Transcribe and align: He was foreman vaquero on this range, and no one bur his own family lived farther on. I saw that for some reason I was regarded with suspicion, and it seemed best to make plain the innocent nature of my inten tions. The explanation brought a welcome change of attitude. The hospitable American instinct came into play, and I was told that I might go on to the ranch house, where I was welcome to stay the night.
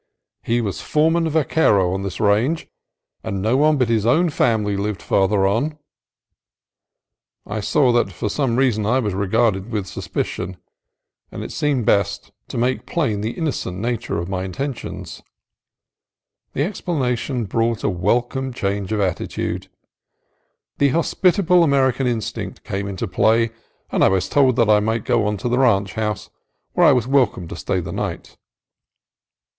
He 0.41 0.61
was 0.61 0.81
foreman 0.81 1.29
vaquero 1.29 1.93
on 1.93 2.01
this 2.01 2.19
range, 2.19 2.67
and 3.23 3.39
no 3.39 3.55
one 3.57 3.77
bur 3.77 3.85
his 3.85 4.03
own 4.03 4.31
family 4.31 4.75
lived 4.75 4.99
farther 4.99 5.45
on. 5.45 5.77
I 7.45 7.59
saw 7.59 7.91
that 7.91 8.11
for 8.11 8.27
some 8.27 8.55
reason 8.55 8.83
I 8.83 8.97
was 8.97 9.13
regarded 9.13 9.69
with 9.69 9.85
suspicion, 9.85 10.57
and 11.31 11.43
it 11.43 11.51
seemed 11.51 11.85
best 11.85 12.31
to 12.47 12.57
make 12.57 12.87
plain 12.87 13.21
the 13.21 13.33
innocent 13.33 13.77
nature 13.77 14.17
of 14.17 14.27
my 14.27 14.43
inten 14.47 14.75
tions. 14.75 15.21
The 16.53 16.63
explanation 16.63 17.45
brought 17.45 17.83
a 17.83 17.89
welcome 17.89 18.51
change 18.53 18.91
of 18.91 18.99
attitude. 19.01 19.67
The 20.79 20.89
hospitable 20.89 21.63
American 21.63 22.07
instinct 22.07 22.63
came 22.63 22.87
into 22.87 23.07
play, 23.07 23.51
and 23.91 24.03
I 24.03 24.07
was 24.09 24.27
told 24.27 24.55
that 24.55 24.67
I 24.67 24.79
might 24.79 25.05
go 25.05 25.27
on 25.27 25.37
to 25.37 25.47
the 25.47 25.59
ranch 25.59 25.93
house, 25.93 26.31
where 26.73 26.87
I 26.87 26.91
was 26.91 27.05
welcome 27.05 27.47
to 27.49 27.55
stay 27.55 27.79
the 27.81 27.91
night. 27.91 28.35